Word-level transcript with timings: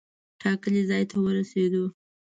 ټاکلي 0.41 0.83
ځای 0.89 1.03
ته 1.11 1.15
ورسېدو. 1.23 1.83